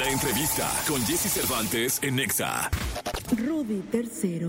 [0.00, 2.70] La entrevista con Jesse Cervantes en Nexa.
[3.36, 4.48] Rudy III.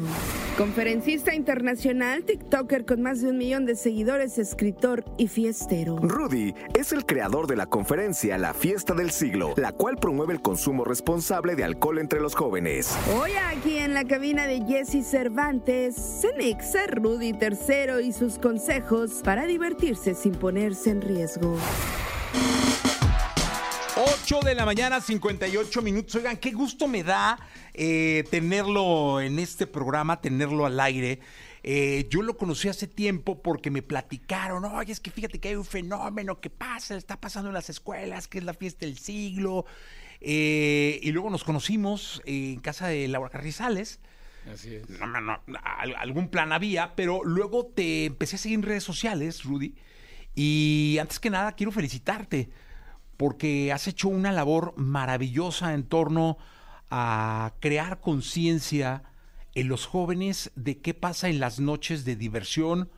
[0.58, 5.98] Conferencista internacional, TikToker con más de un millón de seguidores, escritor y fiestero.
[5.98, 10.42] Rudy es el creador de la conferencia La Fiesta del Siglo, la cual promueve el
[10.42, 12.96] consumo responsable de alcohol entre los jóvenes.
[13.20, 19.20] Hoy aquí en la cabina de Jesse Cervantes, se nexa Rudy III y sus consejos
[19.22, 21.58] para divertirse sin ponerse en riesgo.
[24.34, 26.16] 8 de la mañana, 58 minutos.
[26.16, 27.38] Oigan, qué gusto me da
[27.74, 31.20] eh, tenerlo en este programa, tenerlo al aire.
[31.64, 35.56] Eh, yo lo conocí hace tiempo porque me platicaron, oye, es que fíjate que hay
[35.56, 39.66] un fenómeno que pasa, está pasando en las escuelas, que es la fiesta del siglo.
[40.22, 44.00] Eh, y luego nos conocimos en casa de Laura Carrizales.
[44.54, 44.90] Así es.
[44.92, 48.86] No, no, no, al- algún plan había, pero luego te empecé a seguir en redes
[48.86, 49.76] sociales, Rudy.
[50.36, 52.50] Y antes que nada, quiero felicitarte
[53.22, 56.40] porque has hecho una labor maravillosa en torno
[56.90, 59.04] a crear conciencia
[59.54, 62.90] en los jóvenes de qué pasa en las noches de diversión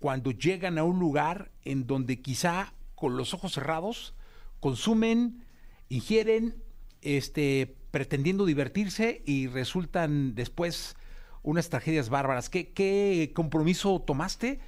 [0.00, 4.16] cuando llegan a un lugar en donde quizá con los ojos cerrados
[4.58, 5.44] consumen,
[5.88, 6.56] ingieren,
[7.00, 10.96] este, pretendiendo divertirse y resultan después
[11.44, 12.50] unas tragedias bárbaras.
[12.50, 14.58] ¿Qué, qué compromiso tomaste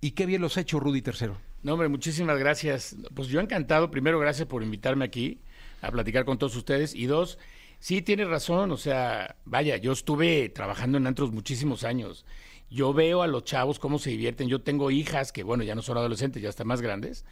[0.00, 1.51] y qué bien los has hecho, Rudy III?
[1.62, 2.96] No, hombre, muchísimas gracias.
[3.14, 3.90] Pues yo encantado.
[3.90, 5.40] Primero, gracias por invitarme aquí
[5.80, 6.94] a platicar con todos ustedes.
[6.94, 7.38] Y dos,
[7.78, 8.72] sí, tienes razón.
[8.72, 12.24] O sea, vaya, yo estuve trabajando en antros muchísimos años.
[12.68, 14.48] Yo veo a los chavos cómo se divierten.
[14.48, 17.24] Yo tengo hijas que, bueno, ya no son adolescentes, ya están más grandes.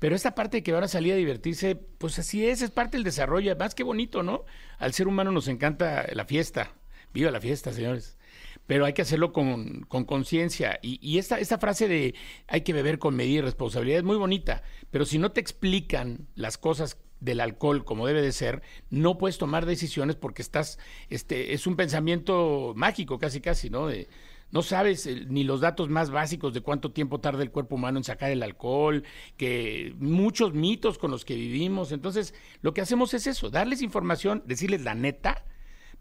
[0.00, 2.96] Pero esta parte de que van a salir a divertirse, pues así es, es parte
[2.96, 3.52] del desarrollo.
[3.52, 4.44] Además, qué bonito, ¿no?
[4.78, 6.72] Al ser humano nos encanta la fiesta.
[7.12, 8.17] Viva la fiesta, señores.
[8.68, 10.78] Pero hay que hacerlo con con conciencia.
[10.80, 12.14] Y, y esta, esta frase de
[12.46, 14.62] hay que beber con medida y responsabilidad es muy bonita.
[14.92, 19.38] Pero si no te explican las cosas del alcohol como debe de ser, no puedes
[19.38, 23.88] tomar decisiones porque estás, este, es un pensamiento mágico casi casi, ¿no?
[23.88, 24.08] De,
[24.50, 27.98] no sabes eh, ni los datos más básicos de cuánto tiempo tarda el cuerpo humano
[27.98, 29.04] en sacar el alcohol,
[29.36, 31.92] que muchos mitos con los que vivimos.
[31.92, 35.44] Entonces, lo que hacemos es eso, darles información, decirles la neta,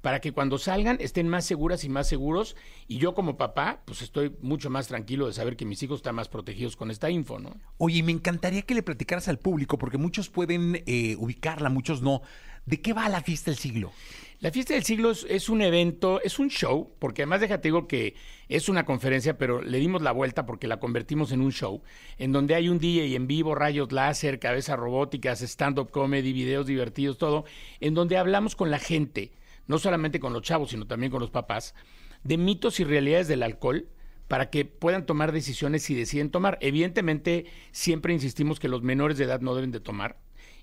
[0.02, 2.56] para que cuando salgan estén más seguras y más seguros.
[2.88, 6.16] Y yo como papá, pues estoy mucho más tranquilo de saber que mis hijos están
[6.16, 7.56] más protegidos con esta info, ¿no?
[7.78, 12.22] Oye, me encantaría que le platicaras al público, porque muchos pueden eh, ubicarla, muchos no.
[12.66, 13.92] ¿De qué va la fiesta del siglo?
[14.40, 17.88] La fiesta del siglo es, es un evento, es un show, porque además déjate digo
[17.88, 18.14] que
[18.50, 21.82] es una conferencia, pero le dimos la vuelta porque la convertimos en un show,
[22.20, 27.18] en donde hay un DJ en vivo, rayos láser, cabezas robóticas, stand-up comedy, videos divertidos,
[27.18, 27.46] todo,
[27.80, 29.32] en donde hablamos con la gente,
[29.68, 31.76] no solamente con los chavos, sino también con los papás,
[32.24, 33.88] de mitos y realidades del alcohol
[34.28, 36.58] para que puedan tomar decisiones si deciden tomar.
[36.62, 40.18] Evidentemente, siempre insistimos que los menores de edad no deben de tomar,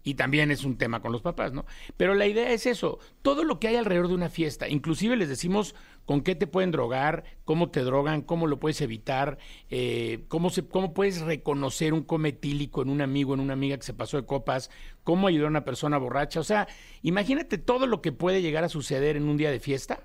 [0.04, 1.64] y también es un tema con los papás, ¿no?
[1.96, 5.28] Pero la idea es eso, todo lo que hay alrededor de una fiesta, inclusive les
[5.28, 9.38] decimos con qué te pueden drogar, cómo te drogan, cómo lo puedes evitar,
[9.70, 13.84] eh, cómo, se, cómo puedes reconocer un cometílico en un amigo, en una amiga que
[13.84, 14.70] se pasó de copas,
[15.02, 16.68] cómo ayudar a una persona borracha, o sea,
[17.02, 20.00] imagínate todo lo que puede llegar a suceder en un día de fiesta,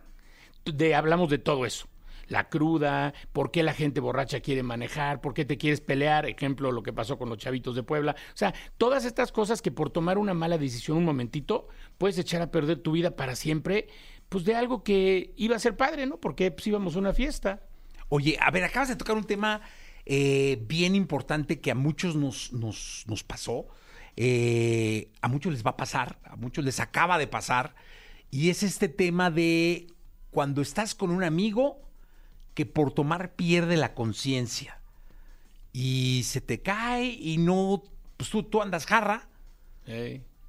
[0.66, 1.88] de, hablamos de todo eso
[2.30, 6.72] la cruda, por qué la gente borracha quiere manejar, por qué te quieres pelear, ejemplo,
[6.72, 8.16] lo que pasó con los chavitos de Puebla.
[8.34, 11.68] O sea, todas estas cosas que por tomar una mala decisión un momentito
[11.98, 13.88] puedes echar a perder tu vida para siempre,
[14.30, 16.18] pues de algo que iba a ser padre, ¿no?
[16.18, 17.64] Porque pues íbamos a una fiesta.
[18.08, 19.62] Oye, a ver, acabas de tocar un tema
[20.06, 23.68] eh, bien importante que a muchos nos, nos, nos pasó,
[24.16, 27.76] eh, a muchos les va a pasar, a muchos les acaba de pasar,
[28.32, 29.88] y es este tema de
[30.32, 31.89] cuando estás con un amigo
[32.60, 34.82] que por tomar pierde la conciencia.
[35.72, 37.84] Y se te cae y no,
[38.18, 39.30] pues tú, tú andas jarra.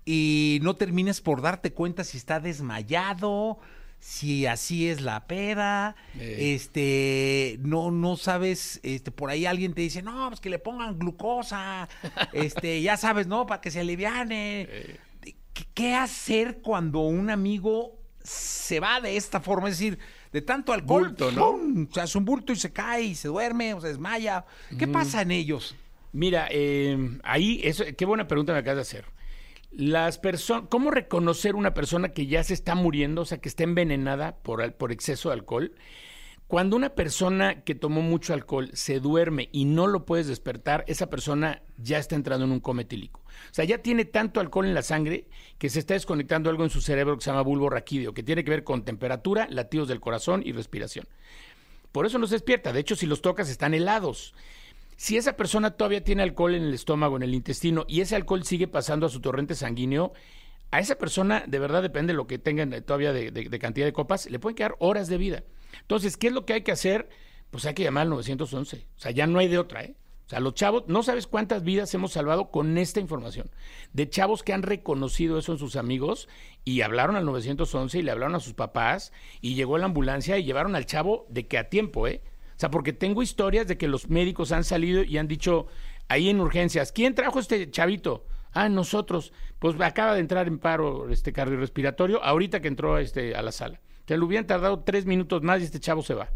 [0.05, 3.61] Y no termines por darte cuenta si está desmayado,
[4.01, 10.03] si así es la peda, este, no, no sabes, este, por ahí alguien te dice,
[10.03, 11.89] no, pues que le pongan glucosa,
[12.33, 13.47] este, ya sabes, ¿no?
[13.47, 14.99] Para que se aliviane.
[15.55, 19.69] ¿Qué, qué hacer cuando un amigo se va de esta forma?
[19.69, 20.01] Es decir,
[20.33, 21.53] de tanto alcohol, Bulto, ¿no?
[21.53, 21.89] ¡pum!
[21.91, 24.45] se hace un bulto y se cae y se duerme o se desmaya.
[24.79, 25.75] ¿Qué pasa en ellos?
[26.13, 29.05] Mira, eh, ahí, eso, qué buena pregunta me acabas de hacer.
[29.71, 33.63] Las personas, ¿cómo reconocer una persona que ya se está muriendo, o sea, que está
[33.63, 35.73] envenenada por exceso de alcohol?
[36.51, 41.09] Cuando una persona que tomó mucho alcohol se duerme y no lo puedes despertar, esa
[41.09, 43.21] persona ya está entrando en un coma etílico.
[43.21, 46.71] O sea, ya tiene tanto alcohol en la sangre que se está desconectando algo en
[46.71, 50.01] su cerebro que se llama bulbo raquídeo, que tiene que ver con temperatura, latidos del
[50.01, 51.07] corazón y respiración.
[51.93, 52.73] Por eso no se despierta.
[52.73, 54.35] De hecho, si los tocas están helados.
[54.97, 58.43] Si esa persona todavía tiene alcohol en el estómago, en el intestino, y ese alcohol
[58.43, 60.15] sigue pasando a su torrente sanguíneo,
[60.73, 63.93] a esa persona, de verdad depende de lo que tengan todavía de- de cantidad de
[63.93, 65.45] copas, le pueden quedar horas de vida.
[65.81, 67.09] Entonces, ¿qué es lo que hay que hacer?
[67.51, 68.87] Pues hay que llamar al 911.
[68.97, 69.95] O sea, ya no hay de otra, ¿eh?
[70.27, 73.51] O sea, los chavos, no sabes cuántas vidas hemos salvado con esta información.
[73.93, 76.29] De chavos que han reconocido eso en sus amigos
[76.65, 80.45] y hablaron al 911 y le hablaron a sus papás y llegó la ambulancia y
[80.45, 82.23] llevaron al chavo de que a tiempo, ¿eh?
[82.57, 85.67] O sea, porque tengo historias de que los médicos han salido y han dicho
[86.07, 88.25] ahí en urgencias, ¿quién trajo este chavito?
[88.53, 89.33] Ah, nosotros.
[89.59, 93.81] Pues acaba de entrar en paro este cardiorrespiratorio ahorita que entró este, a la sala.
[94.07, 96.31] Que le hubieran tardado tres minutos más y este chavo se va.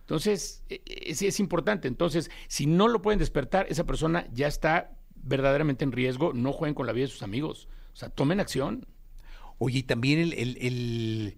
[0.00, 1.88] Entonces, eh, eh, sí es importante.
[1.88, 6.32] Entonces, si no lo pueden despertar, esa persona ya está verdaderamente en riesgo.
[6.34, 7.68] No jueguen con la vida de sus amigos.
[7.92, 8.86] O sea, tomen acción.
[9.58, 11.36] Oye, y también el, el-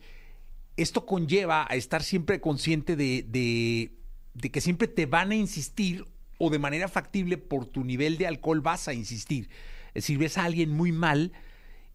[0.76, 3.92] esto conlleva a estar siempre consciente de, de-
[4.34, 6.04] de que siempre te van a insistir
[6.38, 9.48] o de manera factible por tu nivel de alcohol vas a insistir.
[9.88, 11.32] Es decir, ves a alguien muy mal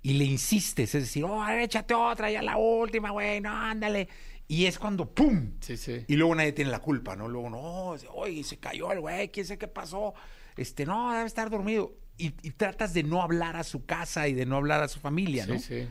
[0.02, 4.08] y le insistes, es decir, oh, échate otra, ya la última, güey, no, ándale.
[4.48, 5.54] Y es cuando ¡pum!
[5.62, 6.04] Sí, sí.
[6.08, 7.28] Y luego nadie tiene la culpa, ¿no?
[7.28, 10.14] Luego, no, oye, se cayó el güey, quién sé qué pasó.
[10.58, 11.96] Este, no, debe estar dormido.
[12.18, 15.00] Y, y tratas de no hablar a su casa y de no hablar a su
[15.00, 15.58] familia, ¿no?
[15.58, 15.88] Sí, sí.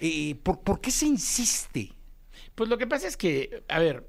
[0.00, 1.92] Eh, ¿por, por qué se insiste?
[2.54, 4.08] Pues lo que pasa es que, a ver,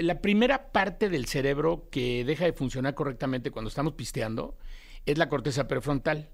[0.00, 4.58] la primera parte del cerebro que deja de funcionar correctamente cuando estamos pisteando
[5.06, 6.30] es la corteza prefrontal.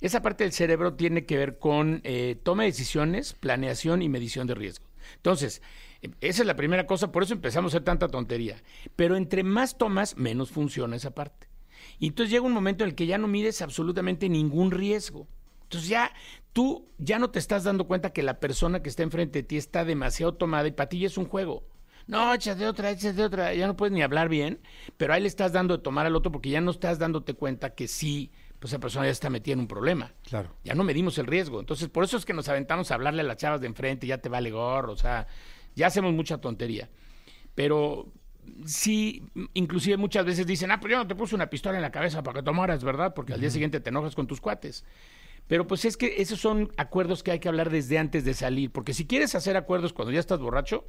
[0.00, 4.46] Esa parte del cerebro tiene que ver con eh, toma de decisiones, planeación y medición
[4.46, 4.86] de riesgo.
[5.16, 5.62] Entonces,
[6.20, 8.62] esa es la primera cosa, por eso empezamos a hacer tanta tontería.
[8.94, 11.48] Pero entre más tomas, menos funciona esa parte.
[11.98, 15.26] Y entonces llega un momento en el que ya no mides absolutamente ningún riesgo.
[15.64, 16.12] Entonces ya
[16.52, 19.56] tú ya no te estás dando cuenta que la persona que está enfrente de ti
[19.56, 21.64] está demasiado tomada y para ti ya es un juego.
[22.06, 24.60] No, échate otra, échate otra, ya no puedes ni hablar bien,
[24.96, 27.74] pero ahí le estás dando de tomar al otro porque ya no estás dándote cuenta
[27.74, 30.12] que sí, pues esa persona ya está metida en un problema.
[30.28, 30.50] Claro.
[30.64, 31.60] Ya no medimos el riesgo.
[31.60, 34.18] Entonces, por eso es que nos aventamos a hablarle a las chavas de enfrente, ya
[34.18, 35.26] te vale gorro, o sea,
[35.76, 36.88] ya hacemos mucha tontería.
[37.54, 38.12] Pero
[38.64, 39.22] sí,
[39.54, 42.22] inclusive muchas veces dicen, ah, pues yo no te puse una pistola en la cabeza
[42.22, 43.14] para que tomaras, ¿verdad?
[43.14, 44.84] Porque al día siguiente te enojas con tus cuates.
[45.46, 48.70] Pero pues es que esos son acuerdos que hay que hablar desde antes de salir,
[48.70, 50.84] porque si quieres hacer acuerdos cuando ya estás borracho,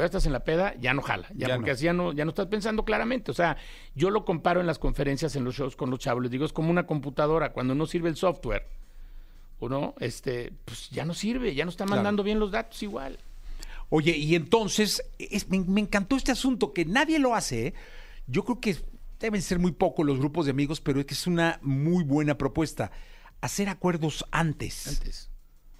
[0.00, 1.74] ya estás en la peda, ya no jala, ya, Ya porque no.
[1.74, 3.30] así ya no, ya no estás pensando claramente.
[3.30, 3.56] O sea,
[3.94, 6.52] yo lo comparo en las conferencias, en los shows con los chavos, les digo, es
[6.52, 8.66] como una computadora, cuando no sirve el software,
[9.60, 13.18] o no, este, pues ya no sirve, ya no está mandando bien los datos igual.
[13.90, 17.66] Oye, y entonces, es- me, me encantó este asunto que nadie lo hace.
[17.68, 17.74] ¿eh?
[18.26, 18.76] Yo creo que
[19.20, 22.38] deben ser muy pocos los grupos de amigos, pero es que es una muy buena
[22.38, 22.90] propuesta.
[23.42, 24.86] Hacer acuerdos antes.
[24.88, 25.28] antes.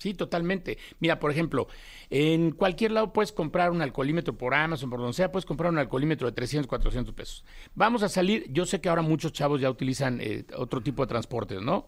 [0.02, 0.78] Sí, totalmente.
[0.98, 1.68] Mira, por ejemplo,
[2.10, 5.78] en cualquier lado puedes comprar un alcoholímetro por Amazon, por donde sea, puedes comprar un
[5.78, 7.44] alcoholímetro de 300, 400 pesos.
[7.76, 11.06] Vamos a salir, yo sé que ahora muchos chavos ya utilizan eh, otro tipo de
[11.06, 11.86] transportes, ¿no?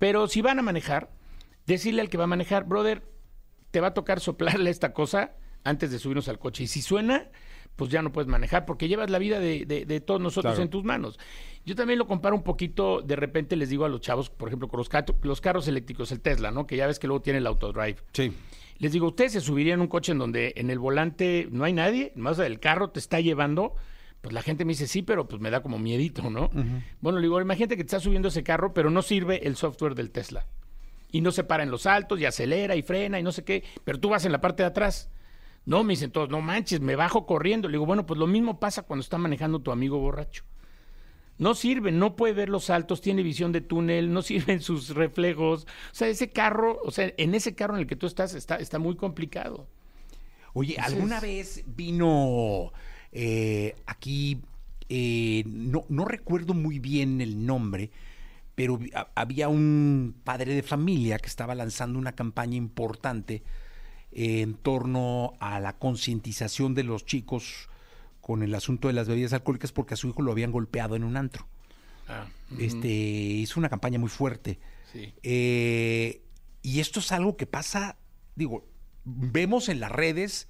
[0.00, 1.12] Pero si van a manejar,
[1.64, 3.04] decirle al que va a manejar, brother,
[3.70, 6.64] te va a tocar soplarle esta cosa antes de subirnos al coche.
[6.64, 7.30] Y si suena,
[7.76, 10.62] pues ya no puedes manejar porque llevas la vida de, de- de todos nosotros Claro.
[10.64, 11.18] en tus manos.
[11.64, 14.68] Yo también lo comparo un poquito, de repente les digo a los chavos, por ejemplo,
[14.68, 16.66] con los, carros eléctricos, el Tesla, ¿no?
[16.66, 17.96] Que ya ves que luego tiene el autodrive.
[18.12, 18.32] Sí.
[18.78, 21.72] Les digo, ¿ustedes se subirían en un coche en donde en el volante no hay
[21.72, 22.12] nadie?
[22.16, 23.74] Más el carro te está llevando.
[24.20, 26.50] Pues la gente me dice, sí, pero pues me da como miedito, ¿no?
[27.00, 29.94] Bueno, le digo, imagínate que te estás subiendo ese carro, pero no sirve el software
[29.94, 30.46] del Tesla.
[31.10, 33.62] Y no se para en los altos, y acelera, y frena, y no sé qué,
[33.84, 35.10] pero tú vas en la parte de atrás.
[35.64, 37.68] No, me dicen todos, no manches, me bajo corriendo.
[37.68, 40.44] Le digo, bueno, pues lo mismo pasa cuando está manejando tu amigo borracho.
[41.38, 45.64] No sirve, no puede ver los saltos, tiene visión de túnel, no sirven sus reflejos.
[45.64, 48.56] O sea, ese carro, o sea, en ese carro en el que tú estás está,
[48.56, 49.68] está muy complicado.
[50.52, 52.72] Oye, Entonces- ¿alguna vez vino
[53.12, 54.42] eh, aquí,
[54.88, 57.90] eh, no, no recuerdo muy bien el nombre,
[58.54, 58.78] pero
[59.14, 63.42] había un padre de familia que estaba lanzando una campaña importante
[64.12, 67.68] en torno a la concientización de los chicos
[68.20, 71.04] con el asunto de las bebidas alcohólicas porque a su hijo lo habían golpeado en
[71.04, 71.46] un antro.
[72.08, 72.26] Ah,
[72.58, 74.58] Este hizo una campaña muy fuerte.
[74.92, 75.12] sí.
[75.22, 76.20] Eh,
[76.64, 77.96] y esto es algo que pasa,
[78.36, 78.64] digo,
[79.04, 80.48] vemos en las redes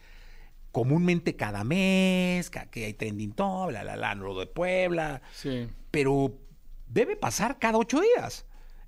[0.72, 5.68] comúnmente cada mes, que hay trending top, bla, bla, bla, lo de Puebla, Sí.
[5.90, 6.34] pero
[6.88, 8.44] debe pasar cada ocho días.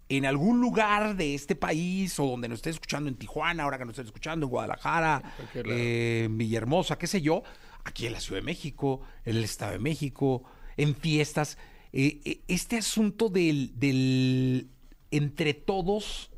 [0.08, 3.84] En algún lugar de este país o donde nos esté escuchando en Tijuana, ahora que
[3.84, 5.22] nos estén escuchando en Guadalajara,
[5.64, 5.78] lado.
[5.78, 7.42] eh, en Villahermosa, qué sé yo,
[7.84, 10.44] aquí en la Ciudad de México, en el Estado de México,
[10.76, 11.56] en fiestas.
[11.92, 14.68] eh, eh, este asunto del, del
[15.10, 16.30] entre todos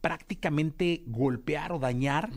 [0.00, 2.30] prácticamente golpear o dañar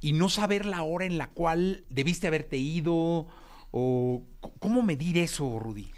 [0.00, 3.26] y no saber la hora en la cual debiste haberte ido
[3.70, 4.22] o
[4.58, 5.90] cómo medir eso, Rudy.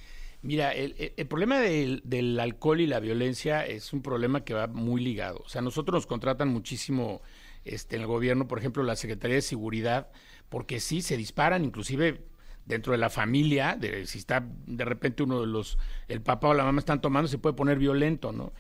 [0.45, 4.67] Mira, el, el- problema del, del alcohol y la violencia es un problema que va
[4.67, 5.39] muy ligado.
[5.45, 7.23] O sea, nosotros nos contratan muchísimo
[7.65, 10.11] este, en el gobierno, por ejemplo, la Secretaría de Seguridad,
[10.51, 12.21] porque sí, se disparan, inclusive
[12.67, 16.55] dentro de la familia, de, si está de repente uno de los, el papá o
[16.55, 18.53] la mamá están tomando, se puede poner violento, ¿no?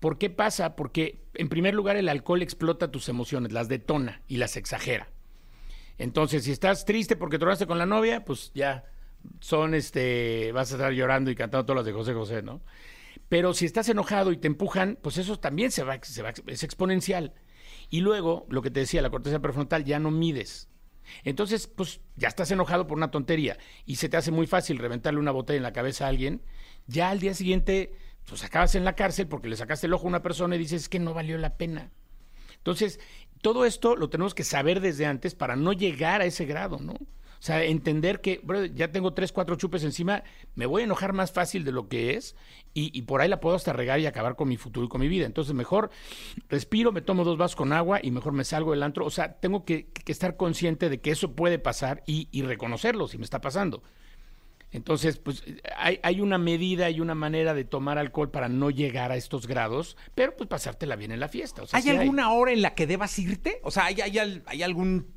[0.00, 0.76] ¿Por qué pasa?
[0.76, 5.08] Porque, en primer lugar, el alcohol explota tus emociones, las detona y las exagera.
[5.98, 8.84] Entonces, si estás triste porque tronaste con la novia, pues ya
[9.40, 12.62] son este, vas a estar llorando y cantando todas las de José José, ¿no?
[13.28, 16.62] Pero si estás enojado y te empujan, pues eso también se va, se va es
[16.62, 17.34] exponencial.
[17.90, 20.68] Y luego, lo que te decía, la corteza prefrontal ya no mides.
[21.24, 25.20] Entonces, pues ya estás enojado por una tontería y se te hace muy fácil reventarle
[25.20, 26.42] una botella en la cabeza a alguien,
[26.86, 27.94] ya al día siguiente,
[28.28, 30.82] pues acabas en la cárcel porque le sacaste el ojo a una persona y dices
[30.82, 31.90] "Es que no valió la pena.
[32.58, 32.98] Entonces,
[33.40, 36.96] todo esto lo tenemos que saber desde antes para no llegar a ese grado, ¿no?
[37.38, 38.40] O sea, entender que,
[38.74, 40.24] ya tengo tres, cuatro chupes encima,
[40.54, 42.34] me voy a enojar más fácil de lo que es
[42.74, 45.00] y, y por ahí la puedo hasta regar y acabar con mi futuro y con
[45.00, 45.26] mi vida.
[45.26, 45.90] Entonces, mejor
[46.48, 49.04] respiro, me tomo dos vasos con agua y mejor me salgo del antro.
[49.04, 53.08] O sea, tengo que, que estar consciente de que eso puede pasar y, y reconocerlo
[53.08, 53.82] si me está pasando.
[54.72, 55.42] Entonces, pues
[55.76, 59.46] hay, hay una medida y una manera de tomar alcohol para no llegar a estos
[59.46, 61.62] grados, pero pues pasártela bien en la fiesta.
[61.62, 63.60] O sea, ¿Hay sí alguna hora en la que debas irte?
[63.62, 65.15] O sea, ¿hay, hay, hay algún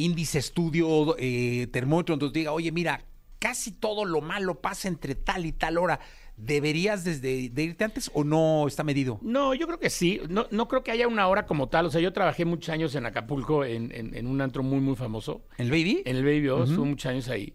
[0.00, 3.04] índice, estudio, eh, termómetro donde te diga, oye, mira,
[3.38, 6.00] casi todo lo malo pasa entre tal y tal hora?
[6.36, 9.18] ¿Deberías desde de irte antes o no está medido?
[9.20, 10.20] No, yo creo que sí.
[10.30, 11.84] No, no creo que haya una hora como tal.
[11.86, 14.96] O sea, yo trabajé muchos años en Acapulco en, en- en un antro muy, muy
[14.96, 15.42] famoso.
[15.58, 16.02] ¿El baby?
[16.06, 17.54] En el Baby O, estuve muchos años ahí.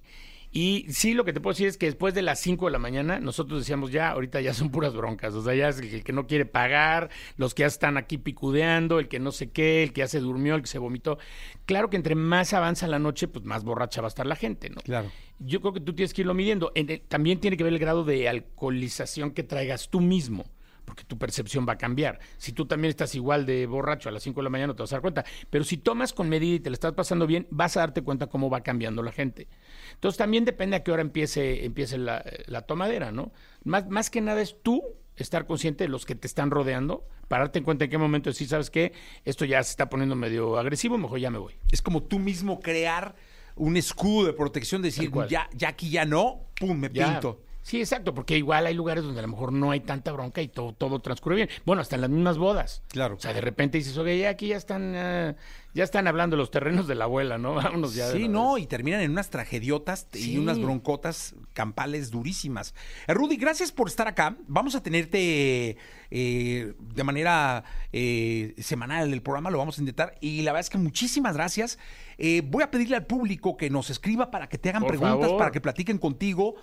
[0.57, 2.79] Y sí, lo que te puedo decir es que después de las 5 de la
[2.79, 5.33] mañana, nosotros decíamos ya, ahorita ya son puras broncas.
[5.33, 8.99] O sea, ya es el, que- no quiere pagar, los que ya están aquí picudeando,
[8.99, 11.17] el que no sé qué, el que ya se durmió, el que se vomitó.
[11.65, 14.69] Claro que entre más avanza la noche, pues más borracha va a estar la gente,
[14.69, 14.79] ¿no?
[14.79, 15.11] Claro.
[15.39, 16.71] Yo creo que tú tienes que irlo midiendo.
[16.73, 20.45] En el- también tiene que ver el grado de alcoholización que traigas tú mismo,
[20.85, 22.19] porque tu percepción va a cambiar.
[22.37, 24.83] Si tú también estás igual de borracho a las 5 de la mañana, no te
[24.83, 25.25] vas a dar cuenta.
[25.49, 28.27] Pero si tomas con medida y te la estás pasando bien, vas a darte cuenta
[28.27, 29.47] cómo va cambiando la gente.
[29.93, 33.31] Entonces también depende a qué hora empiece, empiece la, la tomadera, ¿no?
[33.63, 34.81] Más, más que nada es tú
[35.15, 38.29] estar consciente de los que te están rodeando, para darte en cuenta en qué momento
[38.29, 38.91] decir, ¿sabes qué?
[39.23, 41.55] Esto ya se está poniendo medio agresivo, mejor ya me voy.
[41.71, 43.15] Es como tú mismo crear
[43.55, 47.13] un escudo de protección, decir, ya, ya aquí ya no, pum, me Ya.
[47.13, 47.41] pinto.
[47.65, 50.47] Sí, exacto, porque igual hay lugares donde a lo mejor no hay tanta bronca y
[50.47, 51.49] todo, todo transcurre bien.
[51.65, 52.83] Bueno, hasta en las mismas bodas.
[52.89, 53.15] Claro.
[53.15, 55.35] O sea, de repente dices, oye, ya aquí ya están, ah,
[55.73, 57.55] ya están hablando los terrenos de la abuela, ¿no?
[57.55, 58.11] Vámonos ya.
[58.11, 58.65] Sí, no, vez.
[58.65, 62.75] y terminan en unas tragediotas y unas broncotas campales durísimas.
[63.07, 64.37] Eh, Rudy, gracias por estar acá.
[64.45, 65.75] Vamos a tenerte
[66.11, 70.15] eh, de manera eh, semanal en el programa, lo vamos a intentar.
[70.21, 71.79] Y la verdad es que muchísimas gracias.
[72.17, 75.21] Eh, voy a pedirle al público que nos escriba para que te hagan Por preguntas,
[75.21, 75.37] favor.
[75.37, 76.55] para que platiquen contigo,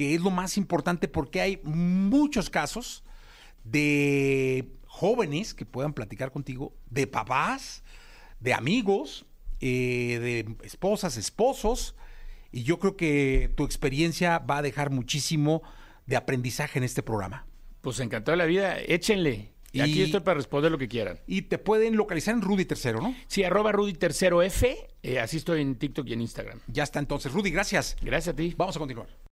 [0.00, 3.04] que es lo más importante porque hay muchos casos
[3.64, 7.84] de jóvenes que puedan platicar contigo, de papás,
[8.40, 9.26] de amigos,
[9.60, 11.94] eh, de esposas, esposos,
[12.50, 15.60] y yo creo que tu experiencia va a dejar muchísimo
[16.06, 17.44] de aprendizaje en este programa.
[17.82, 19.52] Pues encantado de la vida, échenle.
[19.72, 21.20] Y Y- aquí estoy para responder lo que quieran.
[21.26, 23.14] Y te pueden localizar en Rudy Tercero, ¿no?
[23.26, 26.58] Sí, arroba Rudy Tercero F, eh, así estoy en TikTok y en Instagram.
[26.68, 27.30] Ya está entonces.
[27.32, 27.98] Rudy, gracias.
[28.00, 28.54] Gracias a ti.
[28.56, 29.20] Vamos a continuar.